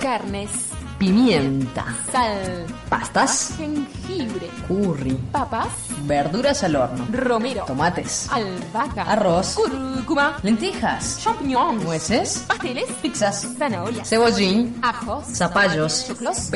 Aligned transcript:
Carnes, 0.00 0.50
Pimienta. 0.98 1.84
sal, 2.10 2.66
Pastas. 2.88 3.54
jengibre, 3.58 4.48
Curry. 4.66 5.12
papas, 5.32 5.68
Verduras 6.04 6.62
al 6.64 6.76
horno. 6.76 7.06
romero, 7.12 7.64
Tomates. 7.66 8.28
albahaca, 8.32 9.02
Arroz. 9.02 9.54
cúrcuma, 9.56 10.38
Lentejas. 10.42 11.20
champiñones, 11.22 11.84
Nueces. 11.84 12.44
pasteles, 12.48 12.86
Pizzas. 13.02 13.46
zanahorias, 13.58 14.08
Cebollín. 14.08 14.78
ajos, 14.82 15.24
Zapallos. 15.26 16.06
choclos, 16.08 16.50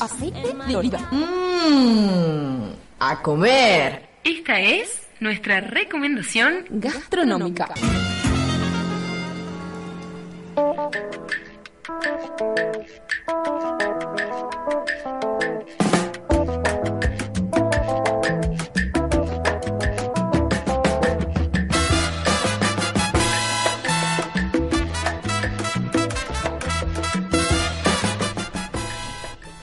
aceite 0.00 0.54
de 0.66 0.76
oliva. 0.76 0.98
Mmm. 1.10 2.74
A 3.00 3.22
comer. 3.22 4.08
Esta 4.24 4.58
es 4.60 5.00
nuestra 5.20 5.60
recomendación 5.60 6.64
Gastronómica. 6.70 7.68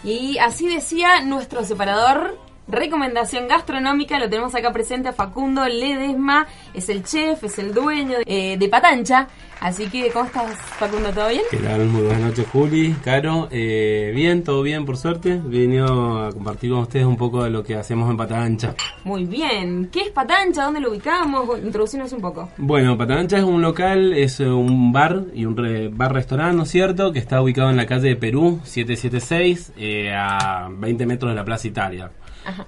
Y 0.04 0.40
así 0.40 0.68
decía 0.68 1.22
nuestro 1.22 1.64
separador. 1.64 2.41
Recomendación 2.72 3.48
gastronómica, 3.50 4.18
lo 4.18 4.30
tenemos 4.30 4.56
acá 4.56 4.72
presente 4.72 5.10
a 5.10 5.14
Facundo 5.14 5.68
Ledesma, 5.68 6.48
es 6.74 6.88
el 6.88 7.04
chef, 7.04 7.44
es 7.44 7.60
el 7.60 7.74
dueño 7.74 8.18
eh, 8.26 8.56
de 8.58 8.70
Patancha. 8.70 9.28
Así 9.60 9.88
que, 9.90 10.10
¿cómo 10.10 10.26
estás, 10.26 10.56
Facundo? 10.56 11.12
¿Todo 11.12 11.28
bien? 11.30 11.42
¿Qué 11.52 11.58
tal? 11.58 11.86
Muy 11.86 12.02
buenas 12.04 12.22
noches, 12.30 12.48
Juli, 12.52 12.96
Caro. 13.04 13.48
Eh, 13.52 14.12
bien, 14.16 14.44
todo 14.44 14.64
bien, 14.64 14.86
por 14.86 14.98
suerte. 14.98 15.34
He 15.34 15.38
venido 15.60 16.26
a 16.26 16.32
compartir 16.32 16.72
con 16.72 16.80
ustedes 16.80 17.06
un 17.06 17.16
poco 17.18 17.44
de 17.44 17.52
lo 17.52 17.62
que 17.64 17.76
hacemos 17.76 18.10
en 18.10 18.18
Pata 18.18 18.42
Ancha. 18.42 18.74
Muy 19.04 19.26
bien. 19.26 19.90
¿Qué 19.92 20.02
es 20.02 20.10
Patancha? 20.10 20.64
¿Dónde 20.64 20.80
lo 20.80 20.90
ubicamos? 20.90 21.60
Introducirnos 21.60 22.12
un 22.14 22.22
poco. 22.22 22.50
Bueno, 22.58 22.98
Pata 22.98 23.20
Ancha 23.20 23.38
es 23.38 23.44
un 23.44 23.62
local, 23.62 24.14
es 24.14 24.40
eh, 24.40 24.48
un 24.50 24.92
bar 24.92 25.26
y 25.36 25.46
un 25.46 25.56
re- 25.56 25.90
bar-restaurante, 25.90 26.56
¿no 26.58 26.64
es 26.64 26.70
cierto? 26.70 27.12
Que 27.12 27.20
está 27.20 27.40
ubicado 27.42 27.70
en 27.70 27.78
la 27.78 27.86
calle 27.86 28.08
de 28.10 28.16
Perú, 28.16 28.62
776, 28.64 29.74
eh, 29.78 30.12
a 30.12 30.70
20 30.72 31.06
metros 31.06 31.32
de 31.32 31.36
la 31.36 31.46
Plaza 31.46 31.68
Italia. 31.68 32.10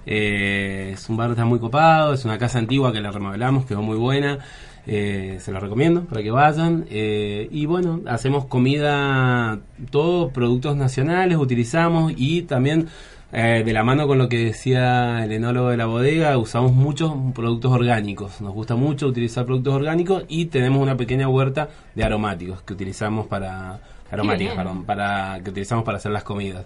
Eh, 0.05 0.91
es 0.93 1.09
un 1.09 1.17
bar 1.17 1.31
está 1.31 1.45
muy 1.45 1.59
copado, 1.59 2.13
es 2.13 2.25
una 2.25 2.37
casa 2.37 2.59
antigua 2.59 2.91
que 2.91 3.01
la 3.01 3.11
remodelamos, 3.11 3.65
quedó 3.65 3.81
muy 3.81 3.97
buena. 3.97 4.39
eh, 4.85 5.37
se 5.39 5.51
lo 5.51 5.59
recomiendo 5.59 6.03
para 6.05 6.21
que 6.21 6.31
vayan. 6.31 6.85
eh, 6.89 7.47
y 7.51 7.65
bueno, 7.65 8.01
hacemos 8.07 8.45
comida, 8.45 9.59
todos 9.91 10.31
productos 10.33 10.75
nacionales 10.75 11.37
utilizamos 11.37 12.13
y 12.17 12.43
también 12.43 12.87
de 13.31 13.73
la 13.73 13.83
mano 13.83 14.05
con 14.05 14.19
lo 14.19 14.29
que 14.29 14.37
decía 14.37 15.23
el 15.23 15.31
enólogo 15.31 15.69
de 15.69 15.77
la 15.77 15.87
bodega, 15.87 16.37
usamos 16.37 16.71
muchos 16.73 17.11
productos 17.33 17.71
orgánicos. 17.71 18.41
Nos 18.41 18.53
gusta 18.53 18.75
mucho 18.75 19.07
utilizar 19.07 19.45
productos 19.47 19.73
orgánicos 19.73 20.23
y 20.27 20.45
tenemos 20.45 20.79
una 20.79 20.95
pequeña 20.97 21.27
huerta 21.27 21.69
de 21.95 22.03
aromáticos 22.03 22.61
que 22.61 22.73
utilizamos 22.73 23.25
para 23.25 23.79
aromáticos, 24.11 24.53
bien. 24.53 24.57
perdón, 24.65 24.83
para 24.85 25.39
que 25.43 25.49
utilizamos 25.49 25.83
para 25.83 25.97
hacer 25.97 26.11
las 26.11 26.23
comidas. 26.23 26.65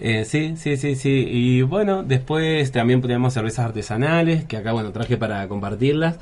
Eh, 0.00 0.24
sí, 0.24 0.54
sí, 0.56 0.76
sí, 0.76 0.94
sí. 0.96 1.10
Y 1.30 1.62
bueno, 1.62 2.02
después 2.02 2.70
también 2.72 3.00
tenemos 3.00 3.32
cervezas 3.34 3.66
artesanales, 3.66 4.44
que 4.44 4.56
acá, 4.56 4.72
bueno, 4.72 4.90
traje 4.92 5.16
para 5.16 5.46
compartirlas, 5.48 6.16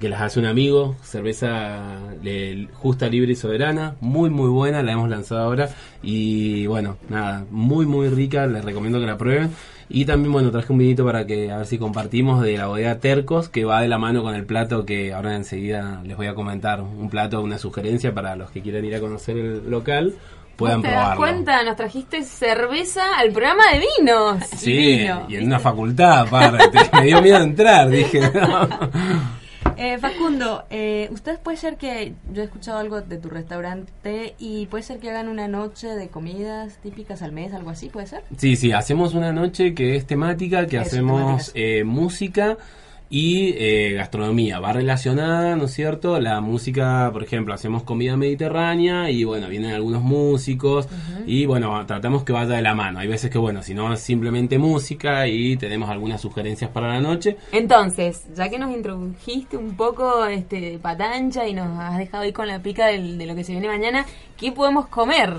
que 0.00 0.08
las 0.08 0.22
hace 0.22 0.40
un 0.40 0.46
amigo, 0.46 0.96
cerveza 1.02 1.98
de- 2.22 2.68
justa, 2.72 3.08
libre 3.08 3.32
y 3.32 3.36
soberana, 3.36 3.94
muy, 4.00 4.30
muy 4.30 4.48
buena, 4.48 4.82
la 4.82 4.92
hemos 4.92 5.08
lanzado 5.10 5.42
ahora. 5.42 5.68
Y 6.02 6.66
bueno, 6.66 6.96
nada, 7.08 7.44
muy, 7.50 7.84
muy 7.86 8.08
rica, 8.08 8.46
les 8.46 8.64
recomiendo 8.64 8.98
que 9.00 9.06
la 9.06 9.18
prueben. 9.18 9.50
Y 9.94 10.06
también, 10.06 10.32
bueno, 10.32 10.50
traje 10.50 10.72
un 10.72 10.78
vinito 10.78 11.04
para 11.04 11.26
que 11.26 11.50
a 11.50 11.58
ver 11.58 11.66
si 11.66 11.76
compartimos 11.76 12.42
de 12.42 12.56
la 12.56 12.66
bodega 12.66 12.98
Tercos, 12.98 13.50
que 13.50 13.66
va 13.66 13.82
de 13.82 13.88
la 13.88 13.98
mano 13.98 14.22
con 14.22 14.34
el 14.34 14.46
plato 14.46 14.86
que 14.86 15.12
ahora 15.12 15.36
enseguida 15.36 16.00
les 16.04 16.16
voy 16.16 16.28
a 16.28 16.34
comentar. 16.34 16.80
Un 16.80 17.10
plato, 17.10 17.42
una 17.42 17.58
sugerencia 17.58 18.14
para 18.14 18.34
los 18.34 18.50
que 18.50 18.62
quieran 18.62 18.86
ir 18.86 18.94
a 18.94 19.00
conocer 19.00 19.36
el 19.36 19.70
local, 19.70 20.14
puedan 20.56 20.80
¿Vos 20.80 20.84
te 20.84 20.94
probarlo. 20.94 21.08
das 21.10 21.18
cuenta? 21.18 21.62
Nos 21.64 21.76
trajiste 21.76 22.22
cerveza 22.22 23.02
al 23.18 23.32
programa 23.32 23.64
de 23.70 23.82
vinos. 23.98 24.38
Sí, 24.56 24.98
vino. 24.98 25.26
y 25.28 25.36
en 25.36 25.44
una 25.44 25.58
facultad 25.58 26.20
aparte. 26.20 26.78
Me 26.94 27.04
dio 27.04 27.20
miedo 27.20 27.42
entrar, 27.42 27.90
dije. 27.90 28.20
Eh, 29.82 29.98
Facundo, 29.98 30.62
eh, 30.70 31.08
ustedes 31.10 31.40
puede 31.40 31.56
ser 31.56 31.76
que 31.76 32.14
yo 32.32 32.42
he 32.42 32.44
escuchado 32.44 32.78
algo 32.78 33.00
de 33.00 33.18
tu 33.18 33.28
restaurante 33.28 34.36
y 34.38 34.66
puede 34.66 34.84
ser 34.84 35.00
que 35.00 35.10
hagan 35.10 35.28
una 35.28 35.48
noche 35.48 35.88
de 35.88 36.06
comidas 36.06 36.78
típicas 36.84 37.20
al 37.20 37.32
mes, 37.32 37.52
algo 37.52 37.70
así, 37.70 37.88
puede 37.88 38.06
ser. 38.06 38.22
Sí, 38.36 38.54
sí, 38.54 38.70
hacemos 38.70 39.12
una 39.14 39.32
noche 39.32 39.74
que 39.74 39.96
es 39.96 40.06
temática, 40.06 40.68
que 40.68 40.76
Eso, 40.76 40.86
hacemos 40.86 41.50
eh, 41.56 41.82
música 41.82 42.58
y 43.12 43.54
eh, 43.58 43.92
gastronomía. 43.92 44.58
Va 44.58 44.72
relacionada, 44.72 45.54
¿no 45.54 45.66
es 45.66 45.72
cierto? 45.72 46.18
La 46.18 46.40
música, 46.40 47.10
por 47.12 47.22
ejemplo, 47.22 47.52
hacemos 47.52 47.82
comida 47.82 48.16
mediterránea 48.16 49.10
y 49.10 49.24
bueno, 49.24 49.48
vienen 49.48 49.72
algunos 49.72 50.02
músicos 50.02 50.88
y 51.26 51.44
bueno, 51.44 51.84
tratamos 51.84 52.24
que 52.24 52.32
vaya 52.32 52.56
de 52.56 52.62
la 52.62 52.74
mano. 52.74 53.00
Hay 53.00 53.08
veces 53.08 53.30
que 53.30 53.36
bueno, 53.36 53.62
si 53.62 53.74
no 53.74 53.92
es 53.92 54.00
simplemente 54.00 54.56
música 54.56 55.28
y 55.28 55.58
tenemos 55.58 55.90
algunas 55.90 56.22
sugerencias 56.22 56.70
para 56.70 56.88
la 56.88 57.00
noche. 57.02 57.36
Entonces, 57.52 58.24
ya 58.34 58.48
que 58.48 58.58
nos 58.58 58.74
introdujiste 58.74 59.58
un 59.58 59.76
poco 59.76 60.24
este, 60.24 60.58
de 60.58 60.78
patancha 60.78 61.46
y 61.46 61.52
nos 61.52 61.78
has 61.78 61.98
dejado 61.98 62.22
ahí 62.22 62.32
con 62.32 62.48
la 62.48 62.62
pica 62.62 62.86
de 62.86 63.26
lo 63.26 63.34
que 63.34 63.44
se 63.44 63.52
viene 63.52 63.68
mañana, 63.68 64.06
¿qué 64.38 64.52
podemos 64.52 64.86
comer? 64.86 65.34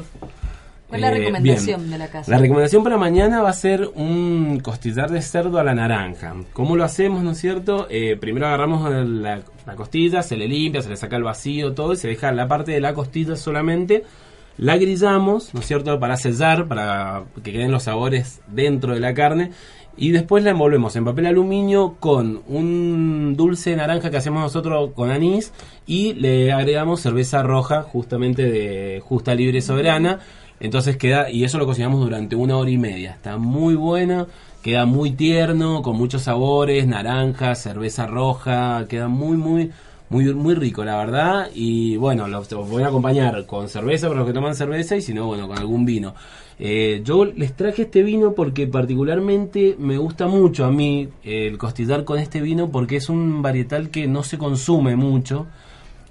¿Cuál 0.93 1.03
es 1.03 1.09
la 1.09 1.15
Eh, 1.15 1.19
recomendación 1.19 1.79
bien. 1.81 1.91
de 1.91 1.97
la 1.97 2.07
casa? 2.07 2.31
La 2.31 2.37
recomendación 2.37 2.83
para 2.83 2.97
mañana 2.97 3.41
va 3.41 3.49
a 3.49 3.53
ser 3.53 3.89
un 3.95 4.59
costillar 4.61 5.09
de 5.09 5.21
cerdo 5.21 5.57
a 5.59 5.63
la 5.63 5.73
naranja. 5.73 6.35
¿Cómo 6.53 6.75
lo 6.75 6.83
hacemos, 6.83 7.23
no 7.23 7.31
es 7.31 7.37
cierto? 7.39 7.87
Eh, 7.89 8.15
primero 8.19 8.47
agarramos 8.47 8.89
la, 8.91 9.41
la 9.65 9.75
costilla, 9.75 10.21
se 10.21 10.37
le 10.37 10.47
limpia, 10.47 10.81
se 10.81 10.89
le 10.89 10.97
saca 10.97 11.15
el 11.15 11.23
vacío, 11.23 11.73
todo, 11.73 11.93
y 11.93 11.97
se 11.97 12.07
deja 12.07 12.31
la 12.31 12.47
parte 12.47 12.71
de 12.71 12.79
la 12.81 12.93
costilla 12.93 13.35
solamente. 13.35 14.03
La 14.57 14.77
grillamos, 14.77 15.53
¿no 15.55 15.61
es 15.61 15.65
cierto? 15.65 15.99
Para 15.99 16.15
sellar, 16.15 16.67
para 16.67 17.23
que 17.43 17.51
queden 17.51 17.71
los 17.71 17.83
sabores 17.83 18.41
dentro 18.47 18.93
de 18.93 18.99
la 18.99 19.15
carne. 19.15 19.49
Y 19.97 20.11
después 20.11 20.43
la 20.43 20.51
envolvemos 20.51 20.95
en 20.95 21.05
papel 21.05 21.27
aluminio 21.27 21.95
con 21.99 22.41
un 22.47 23.35
dulce 23.35 23.71
de 23.71 23.75
naranja 23.77 24.09
que 24.09 24.17
hacemos 24.17 24.41
nosotros 24.41 24.91
con 24.95 25.11
anís 25.11 25.53
y 25.85 26.13
le 26.15 26.51
agregamos 26.51 27.01
cerveza 27.01 27.43
roja 27.43 27.83
justamente 27.83 28.43
de 28.43 29.01
justa 29.03 29.35
libre 29.35 29.61
soberana. 29.61 30.19
Entonces 30.63 30.95
queda, 30.95 31.29
y 31.29 31.43
eso 31.43 31.57
lo 31.57 31.65
cocinamos 31.65 31.99
durante 31.99 32.37
una 32.37 32.55
hora 32.55 32.69
y 32.69 32.77
media. 32.77 33.11
Está 33.11 33.37
muy 33.37 33.75
buena, 33.75 34.27
queda 34.63 34.85
muy 34.85 35.11
tierno, 35.11 35.81
con 35.81 35.97
muchos 35.97 36.21
sabores, 36.21 36.87
naranja, 36.87 37.53
cerveza 37.53 38.07
roja, 38.07 38.85
queda 38.87 39.09
muy, 39.09 39.35
muy, 39.35 39.71
muy, 40.09 40.33
muy 40.33 40.55
rico, 40.55 40.85
la 40.85 40.95
verdad. 40.95 41.49
Y 41.53 41.97
bueno, 41.97 42.29
los, 42.29 42.49
los 42.49 42.69
voy 42.69 42.83
a 42.83 42.87
acompañar 42.87 43.45
con 43.45 43.67
cerveza 43.67 44.07
para 44.07 44.21
los 44.21 44.27
que 44.27 44.33
toman 44.33 44.55
cerveza 44.55 44.95
y 44.95 45.01
si 45.01 45.13
no, 45.13 45.25
bueno, 45.27 45.49
con 45.49 45.59
algún 45.59 45.83
vino. 45.83 46.15
Eh, 46.57 47.01
yo 47.03 47.25
les 47.25 47.57
traje 47.57 47.81
este 47.81 48.01
vino 48.01 48.31
porque 48.31 48.65
particularmente 48.65 49.75
me 49.77 49.97
gusta 49.97 50.27
mucho 50.27 50.63
a 50.63 50.71
mí 50.71 51.09
eh, 51.25 51.47
el 51.47 51.57
costillar 51.57 52.05
con 52.05 52.19
este 52.19 52.39
vino 52.39 52.71
porque 52.71 52.95
es 52.95 53.09
un 53.09 53.41
varietal 53.41 53.89
que 53.89 54.07
no 54.07 54.23
se 54.23 54.37
consume 54.37 54.95
mucho, 54.95 55.45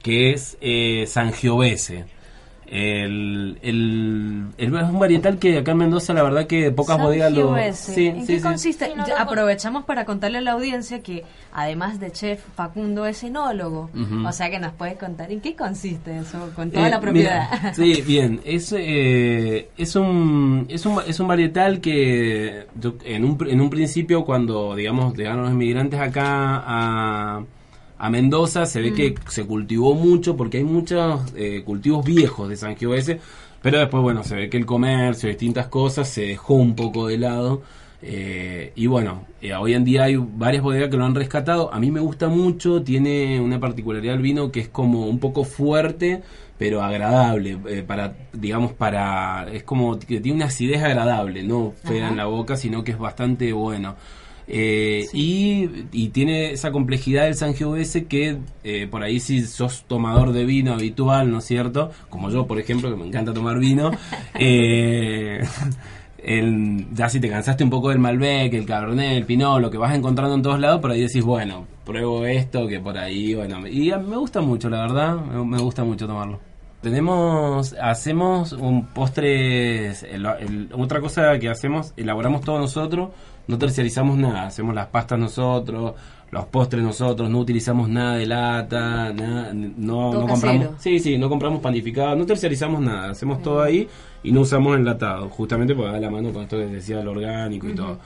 que 0.02 0.32
es 0.32 0.58
eh, 0.60 1.06
Sangiovese. 1.06 2.04
El, 2.74 3.58
el, 3.60 4.44
el- 4.56 4.74
es 4.76 4.82
un 4.84 4.98
varietal 4.98 5.38
que 5.38 5.58
acá 5.58 5.72
en 5.72 5.76
Mendoza 5.76 6.14
la 6.14 6.22
verdad 6.22 6.46
que 6.46 6.70
pocas 6.70 6.98
bodegas 6.98 7.30
lo... 7.30 7.54
Sí, 7.74 8.06
¿En 8.06 8.22
sí, 8.22 8.26
qué 8.26 8.36
sí. 8.38 8.42
consiste? 8.42 8.86
Sí, 8.86 8.92
no 8.96 9.04
aprovechamos 9.18 9.84
para 9.84 10.06
contarle 10.06 10.38
a 10.38 10.40
la 10.40 10.52
audiencia 10.52 11.02
que 11.02 11.22
además 11.52 12.00
de 12.00 12.10
chef, 12.12 12.40
Facundo 12.56 13.04
es 13.04 13.22
enólogo. 13.24 13.90
O 14.26 14.32
sea 14.32 14.48
que 14.50 14.58
nos 14.58 14.72
puedes 14.72 14.96
contar 14.98 15.30
en 15.30 15.40
qué 15.42 15.54
consiste 15.54 16.16
eso 16.18 16.50
con 16.56 16.70
toda 16.70 16.86
Eh, 16.86 16.90
la 16.90 16.98
propiedad. 17.00 17.48
mira, 17.52 17.74
sí, 17.74 18.00
bien. 18.06 18.40
Es, 18.44 18.72
eh, 18.74 19.68
es, 19.76 19.94
un, 19.94 20.64
es, 20.70 20.86
un, 20.86 20.98
es 21.06 21.20
un 21.20 21.28
varietal 21.28 21.80
que 21.82 22.66
yo- 22.80 22.94
en, 23.04 23.24
un, 23.26 23.36
en 23.50 23.60
un 23.60 23.68
principio 23.68 24.24
cuando, 24.24 24.74
digamos, 24.74 25.14
llegaron 25.14 25.42
los 25.42 25.52
inmigrantes 25.52 26.00
acá 26.00 26.62
a, 26.66 27.42
a 28.04 28.10
Mendoza 28.10 28.66
se 28.66 28.80
ve 28.80 28.92
que 28.92 29.14
se 29.28 29.44
cultivó 29.46 29.94
mucho 29.94 30.36
porque 30.36 30.58
hay 30.58 30.64
muchos 30.64 31.20
eh, 31.36 31.62
cultivos 31.64 32.04
viejos 32.04 32.48
de 32.48 32.56
Sangiovese, 32.56 33.20
pero 33.60 33.78
después, 33.78 34.02
bueno, 34.02 34.24
se 34.24 34.34
ve 34.36 34.50
que 34.50 34.56
el 34.56 34.66
comercio, 34.66 35.28
distintas 35.28 35.68
cosas, 35.68 36.08
se 36.08 36.22
dejó 36.22 36.54
un 36.54 36.74
poco 36.74 37.06
de 37.06 37.18
lado. 37.18 37.62
eh, 38.04 38.72
y 38.74 38.86
bueno, 38.88 39.26
eh, 39.40 39.54
hoy 39.54 39.74
en 39.74 39.84
día 39.84 40.04
hay 40.04 40.16
varias 40.16 40.62
bodegas 40.64 40.90
que 40.90 40.96
lo 40.96 41.04
han 41.04 41.14
rescatado. 41.14 41.72
A 41.72 41.78
mí 41.78 41.90
me 41.92 42.00
gusta 42.00 42.28
mucho, 42.28 42.82
tiene 42.82 43.40
una 43.40 43.60
particularidad 43.60 44.16
el 44.16 44.22
vino 44.22 44.50
que 44.50 44.60
es 44.60 44.68
como 44.68 45.06
un 45.06 45.20
poco 45.20 45.44
fuerte, 45.44 46.22
pero 46.58 46.82
agradable. 46.82 47.58
eh, 47.68 47.82
para, 47.86 48.14
digamos, 48.32 48.72
para. 48.72 49.46
Es 49.52 49.62
como 49.62 49.98
que 50.00 50.20
tiene 50.20 50.36
una 50.36 50.46
acidez 50.46 50.82
agradable, 50.82 51.42
no 51.44 51.72
fea 51.84 52.08
en 52.08 52.16
la 52.16 52.26
boca, 52.26 52.56
sino 52.56 52.82
que 52.84 52.92
es 52.92 52.98
bastante 52.98 53.52
bueno. 53.52 53.94
Eh, 54.48 55.06
y, 55.12 55.68
y 55.92 56.08
tiene 56.08 56.50
esa 56.52 56.72
complejidad 56.72 57.24
del 57.24 57.34
Sangiovese 57.36 58.06
que 58.06 58.38
eh, 58.64 58.86
por 58.90 59.02
ahí 59.02 59.20
si 59.20 59.42
sos 59.42 59.84
tomador 59.86 60.32
de 60.32 60.44
vino 60.44 60.72
habitual, 60.74 61.30
¿no 61.30 61.38
es 61.38 61.44
cierto? 61.44 61.90
Como 62.10 62.30
yo, 62.30 62.46
por 62.46 62.58
ejemplo, 62.58 62.90
que 62.90 62.96
me 62.96 63.06
encanta 63.06 63.32
tomar 63.32 63.58
vino. 63.58 63.90
eh, 64.38 65.42
el- 66.18 66.86
ya 66.94 67.08
si 67.08 67.20
te 67.20 67.28
cansaste 67.28 67.64
un 67.64 67.70
poco 67.70 67.88
del 67.90 67.98
Malbec, 67.98 68.52
el 68.54 68.66
Cabernet, 68.66 69.16
el 69.16 69.24
Pinot, 69.26 69.60
lo 69.60 69.70
que 69.70 69.78
vas 69.78 69.94
encontrando 69.94 70.34
en 70.36 70.42
todos 70.42 70.60
lados, 70.60 70.80
por 70.80 70.90
ahí 70.90 71.00
decís, 71.00 71.24
bueno, 71.24 71.66
pruebo 71.84 72.24
esto, 72.26 72.66
que 72.68 72.78
por 72.80 72.96
ahí, 72.98 73.34
bueno. 73.34 73.66
Y 73.66 73.90
a- 73.90 73.98
me 73.98 74.16
gusta 74.16 74.40
mucho, 74.40 74.68
la 74.70 74.80
verdad, 74.82 75.16
me 75.24 75.58
gusta 75.58 75.82
mucho 75.84 76.06
tomarlo. 76.06 76.40
Tenemos, 76.82 77.74
hacemos 77.80 78.52
un 78.52 78.86
postre, 78.86 79.86
el- 79.88 80.26
el- 80.40 80.68
otra 80.76 81.00
cosa 81.00 81.38
que 81.38 81.48
hacemos, 81.48 81.92
elaboramos 81.96 82.40
todo 82.40 82.58
nosotros, 82.58 83.10
no 83.46 83.56
terciarizamos 83.56 84.18
nada, 84.18 84.46
hacemos 84.48 84.74
las 84.74 84.88
pastas 84.88 85.16
nosotros, 85.18 85.94
los 86.32 86.44
postres 86.46 86.82
nosotros, 86.82 87.30
no 87.30 87.38
utilizamos 87.38 87.88
nada 87.88 88.16
de 88.16 88.26
lata, 88.26 89.12
nada, 89.12 89.52
no, 89.54 90.10
Todo 90.10 90.26
casero. 90.26 90.26
no 90.26 90.26
compramos, 90.28 90.68
sí, 90.82 90.98
sí, 90.98 91.18
no 91.18 91.28
compramos 91.28 91.60
panificado, 91.60 92.16
no 92.16 92.26
terciarizamos 92.26 92.80
nada, 92.80 93.10
hacemos 93.10 93.40
todo 93.42 93.62
ahí 93.62 93.88
y 94.22 94.32
no 94.32 94.40
usamos 94.42 94.76
enlatado, 94.76 95.28
justamente 95.28 95.74
porque 95.74 95.92
va 95.92 95.98
la 96.00 96.10
mano 96.10 96.32
con 96.32 96.42
esto 96.42 96.56
que 96.58 96.66
decía 96.66 97.02
lo 97.02 97.12
orgánico 97.12 97.68
y 97.68 97.74
todo. 97.74 97.98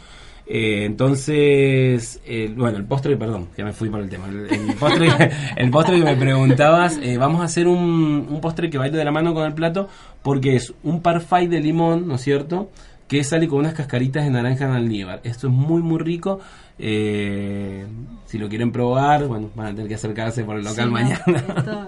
Eh, 0.49 0.85
entonces, 0.85 2.21
eh, 2.25 2.53
bueno, 2.57 2.79
el 2.79 2.85
postre, 2.85 3.17
perdón, 3.17 3.49
ya 3.57 3.65
me 3.65 3.73
fui 3.73 3.89
por 3.91 4.01
el 4.01 4.09
tema. 4.09 4.29
El, 4.29 4.47
el 4.49 4.75
postre, 4.75 5.09
el 5.57 5.71
postre 5.71 5.99
que 5.99 6.05
me 6.05 6.17
preguntabas, 6.17 6.99
eh, 7.03 7.19
vamos 7.19 7.41
a 7.41 7.45
hacer 7.45 7.67
un, 7.67 8.27
un 8.31 8.41
postre 8.41 8.71
que 8.71 8.77
ir 8.77 8.93
de 8.93 9.05
la 9.05 9.11
mano 9.11 9.35
con 9.35 9.45
el 9.45 9.55
plato 9.55 9.89
porque 10.23 10.55
es 10.55 10.73
un 10.85 11.03
parfait 11.03 11.51
de 11.51 11.61
limón, 11.61 12.07
¿no 12.07 12.15
es 12.15 12.21
cierto? 12.21 12.71
Que 13.09 13.25
sale 13.25 13.49
con 13.49 13.59
unas 13.59 13.75
cascaritas 13.75 14.25
de 14.25 14.31
naranja 14.31 14.67
en 14.67 14.71
almíbar. 14.73 15.21
Esto 15.25 15.49
es 15.49 15.53
muy, 15.53 15.83
muy 15.83 15.99
rico. 15.99 16.41
Si 16.79 18.39
lo 18.39 18.49
quieren 18.49 18.71
probar, 18.71 19.27
bueno, 19.27 19.51
van 19.55 19.67
a 19.67 19.71
tener 19.71 19.89
que 19.89 19.95
acercarse 19.95 20.45
por 20.45 20.57
el 20.57 20.65
local 20.65 20.87
Sí, 20.87 20.91
mañana. 20.91 21.23
esto, 21.27 21.87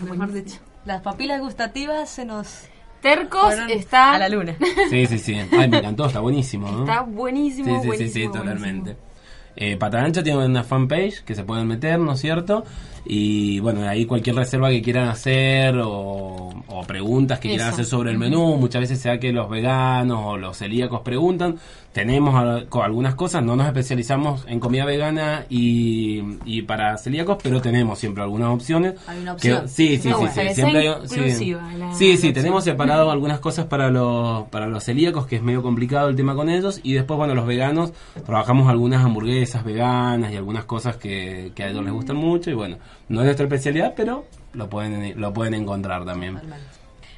mejor 0.10 0.32
dicho, 0.32 0.58
las 0.84 1.02
papilas 1.02 1.40
gustativas 1.40 2.08
se 2.10 2.24
nos 2.24 2.64
Tercos 3.00 3.42
fueron 3.42 3.70
está, 3.70 4.12
a 4.14 4.18
la 4.18 4.28
luna. 4.28 4.56
Sí, 4.90 5.06
sí, 5.06 5.18
sí. 5.18 5.34
Ay, 5.52 5.68
me 5.68 5.78
encantó, 5.78 6.06
está 6.06 6.20
buenísimo, 6.20 6.70
¿no? 6.70 6.80
está 6.80 7.00
buenísimo, 7.02 7.66
Sí, 7.66 7.72
sí, 7.74 7.80
sí, 7.80 7.86
buenísimo, 7.86 8.12
sí, 8.32 8.38
totalmente. 8.38 8.80
buenísimo. 8.80 9.10
Eh, 9.56 9.76
Pata 9.76 10.00
Ancha 10.02 10.22
tiene 10.22 10.44
una 10.46 10.62
fanpage 10.64 11.22
que 11.24 11.34
se 11.34 11.42
pueden 11.44 11.66
meter, 11.66 11.98
¿no 11.98 12.12
es 12.12 12.20
cierto? 12.20 12.64
Y 13.04 13.60
bueno, 13.60 13.88
ahí 13.88 14.04
cualquier 14.06 14.36
reserva 14.36 14.68
que 14.70 14.82
quieran 14.82 15.08
hacer 15.08 15.76
o, 15.78 16.50
o 16.68 16.82
preguntas 16.86 17.38
que 17.40 17.48
quieran 17.48 17.68
hacer 17.68 17.84
sobre 17.86 18.10
el 18.10 18.18
menú, 18.18 18.56
muchas 18.56 18.80
veces 18.82 19.00
sea 19.00 19.18
que 19.18 19.32
los 19.32 19.48
veganos 19.48 20.20
o 20.22 20.36
los 20.36 20.56
celíacos 20.58 21.00
preguntan, 21.00 21.56
tenemos 21.92 22.34
a- 22.34 22.62
algunas 22.84 23.14
cosas, 23.16 23.42
no 23.42 23.56
nos 23.56 23.66
especializamos 23.66 24.44
en 24.48 24.60
comida 24.60 24.84
vegana 24.84 25.44
y, 25.48 26.22
y 26.44 26.62
para 26.62 26.96
celíacos, 26.98 27.38
pero 27.42 27.60
tenemos 27.60 27.98
siempre 27.98 28.22
algunas 28.22 28.48
opciones. 28.50 28.94
Hay 29.08 29.18
una 29.20 29.36
que- 29.36 29.52
opción. 29.54 29.68
sí, 29.68 29.88
sí, 29.96 30.02
sí, 30.02 30.08
bueno, 30.12 30.30
sí, 30.32 30.54
siempre 30.54 30.78
hay- 30.88 30.94
sí. 31.08 31.50
la- 31.52 31.94
Sí, 31.94 32.10
la 32.12 32.16
sí, 32.18 32.32
tenemos 32.32 32.64
separado 32.64 33.10
algunas 33.10 33.40
cosas 33.40 33.64
para 33.66 33.90
los 33.90 34.44
para 34.48 34.66
los 34.68 34.84
celíacos, 34.84 35.26
que 35.26 35.36
es 35.36 35.42
medio 35.42 35.62
complicado 35.62 36.08
el 36.08 36.16
tema 36.16 36.34
con 36.34 36.48
ellos, 36.48 36.80
y 36.82 36.92
después, 36.92 37.16
bueno, 37.16 37.34
los 37.34 37.46
veganos, 37.46 37.92
trabajamos 38.24 38.68
algunas 38.68 39.04
hamburguesas 39.04 39.64
veganas 39.64 40.32
y 40.32 40.36
algunas 40.36 40.64
cosas 40.66 40.96
que, 40.96 41.50
que 41.54 41.64
a 41.64 41.70
ellos 41.70 41.82
les 41.82 41.92
gustan 41.92 42.16
mucho, 42.16 42.50
y 42.50 42.54
bueno, 42.54 42.76
no 43.08 43.20
es 43.20 43.24
nuestra 43.24 43.46
especialidad, 43.46 43.94
pero 43.96 44.24
lo 44.52 44.68
pueden 44.68 45.20
lo 45.20 45.32
pueden 45.32 45.54
encontrar 45.54 46.04
también. 46.04 46.40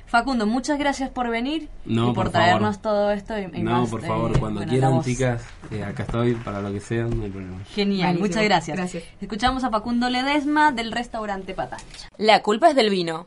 Facundo, 0.07 0.47
muchas 0.47 0.79
gracias 0.79 1.09
por 1.09 1.31
venir 1.31 1.71
No, 1.87 2.11
y 2.11 2.15
por, 2.15 2.25
por 2.25 2.33
traernos 2.33 2.77
favor. 2.77 2.83
todo 2.99 3.11
esto. 3.13 3.39
Y, 3.39 3.45
y 3.61 3.63
No, 3.63 3.81
más, 3.81 3.89
por 3.91 4.05
eh, 4.05 4.07
favor, 4.07 4.39
cuando 4.39 4.61
bueno, 4.61 4.61
la 4.61 4.67
quieran, 4.67 5.03
chicas, 5.03 5.43
eh, 5.71 5.83
acá 5.83 6.03
estoy 6.03 6.35
para 6.35 6.61
lo 6.61 6.71
que 6.71 6.81
sea, 6.81 7.05
no 7.05 7.25
hay 7.25 7.31
problema. 7.31 7.65
Genial, 7.75 8.19
Buenísimo. 8.19 8.27
muchas 8.29 8.45
gracias. 8.45 8.77
Gracias. 8.77 9.05
Escuchamos 9.23 9.65
a 9.65 9.71
Facundo 9.71 10.11
Ledesma 10.11 10.71
del 10.71 10.93
restaurante 10.93 11.55
Patancha. 11.55 12.09
La 12.19 12.43
culpa 12.43 12.69
es 12.69 12.77
del 12.77 12.91
vino. 12.91 13.27